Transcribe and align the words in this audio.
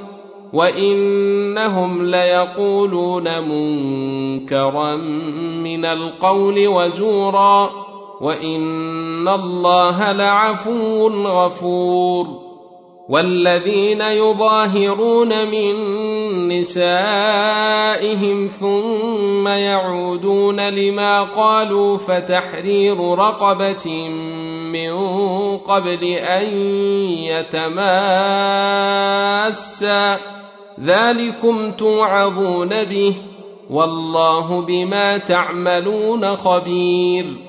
وانهم 0.54 2.06
ليقولون 2.06 3.26
منكرا 3.50 4.96
من 5.64 5.86
القول 5.86 6.68
وزورا 6.68 7.70
وان 8.22 9.28
الله 9.28 10.12
لعفو 10.12 11.08
غفور 11.26 12.49
والذين 13.10 14.02
يظاهرون 14.02 15.48
من 15.50 15.74
نسائهم 16.48 18.46
ثم 18.48 19.48
يعودون 19.48 20.70
لما 20.70 21.22
قالوا 21.24 21.98
فتحرير 21.98 23.00
رقبه 23.18 23.90
من 24.74 24.94
قبل 25.58 26.04
ان 26.14 26.50
يتماسا 29.02 30.20
ذلكم 30.84 31.72
توعظون 31.72 32.70
به 32.84 33.16
والله 33.72 34.62
بما 34.62 35.18
تعملون 35.18 36.36
خبير 36.36 37.49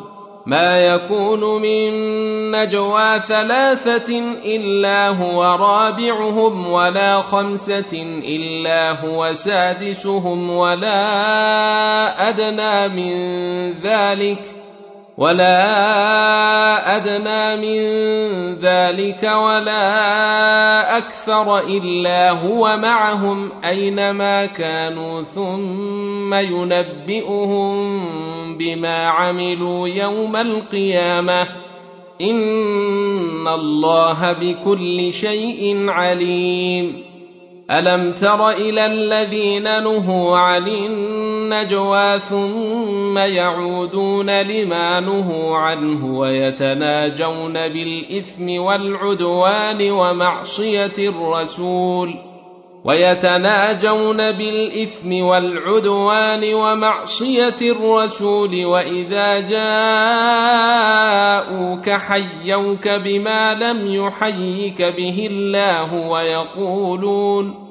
ما 0.45 0.79
يكون 0.79 1.61
من 1.61 1.89
نجوى 2.51 3.19
ثلاثة 3.19 4.19
إلا 4.45 5.09
هو 5.09 5.43
رابعهم 5.43 6.71
ولا 6.73 7.21
خمسة 7.21 7.93
إلا 8.25 9.01
هو 9.05 9.33
سادسهم 9.33 10.49
ولا 10.49 10.93
أدنى 12.29 12.87
من 12.89 13.21
ذلك 13.83 14.39
ۖ 14.57 14.60
ولا 15.21 15.55
ادنى 16.97 17.43
من 17.61 17.79
ذلك 18.59 19.23
ولا 19.23 19.87
اكثر 20.97 21.59
الا 21.59 22.31
هو 22.31 22.77
معهم 22.77 23.51
اينما 23.65 24.45
كانوا 24.45 25.21
ثم 25.21 26.33
ينبئهم 26.33 27.73
بما 28.57 29.05
عملوا 29.07 29.87
يوم 29.87 30.35
القيامه 30.35 31.47
ان 32.21 33.47
الله 33.47 34.33
بكل 34.33 35.13
شيء 35.13 35.89
عليم 35.89 37.03
الم 37.71 38.13
تر 38.13 38.49
الى 38.49 38.85
الذين 38.85 39.63
نهوا 39.83 40.37
عن 40.37 40.65
النجوى 41.51 42.19
ثم 42.19 43.17
يعودون 43.17 44.41
لما 44.41 44.99
نهوا 44.99 45.57
عنه 45.57 46.17
ويتناجون 46.17 47.53
بالإثم 47.53 48.49
والعدوان 48.61 49.91
ومعصية 49.91 50.93
الرسول 50.99 52.15
ويتناجون 52.85 54.17
بالإثم 54.17 55.13
والعدوان 55.23 56.53
ومعصية 56.53 57.55
الرسول 57.61 58.65
وإذا 58.65 59.39
جاءوك 59.39 61.89
حيوك 61.89 62.87
بما 62.87 63.53
لم 63.53 63.93
يحيك 63.93 64.81
به 64.81 65.27
الله 65.31 66.07
ويقولون 66.07 67.70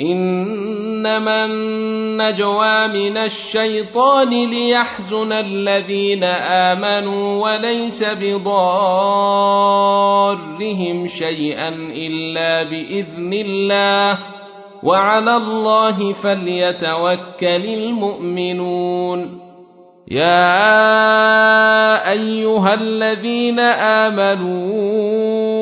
انما 0.00 1.44
النجوى 1.44 2.88
من 2.88 3.16
الشيطان 3.16 4.28
ليحزن 4.50 5.32
الذين 5.32 6.24
امنوا 6.24 7.42
وليس 7.48 8.04
بضارهم 8.20 11.06
شيئا 11.06 11.68
الا 11.92 12.62
باذن 12.62 13.32
الله 13.32 14.18
وعلى 14.82 15.36
الله 15.36 16.12
فليتوكل 16.12 17.66
المؤمنون 17.66 19.40
يا 20.08 20.82
ايها 22.12 22.74
الذين 22.74 23.60
امنوا 23.60 25.61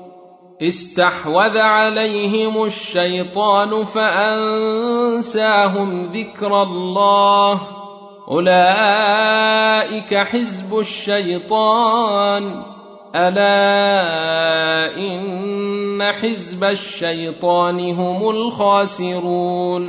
استحوذ 0.61 1.57
عليهم 1.57 2.63
الشيطان 2.63 3.85
فانساهم 3.85 6.11
ذكر 6.13 6.61
الله 6.63 7.61
اولئك 8.31 10.15
حزب 10.17 10.79
الشيطان 10.79 12.63
الا 13.15 13.67
ان 14.97 16.03
حزب 16.21 16.63
الشيطان 16.63 17.91
هم 17.93 18.29
الخاسرون 18.29 19.83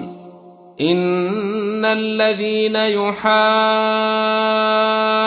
ان 0.80 1.84
الذين 1.84 2.76
يحاربون 2.76 4.51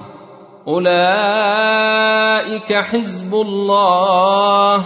اولئك 0.68 2.74
حزب 2.74 3.34
الله 3.36 4.86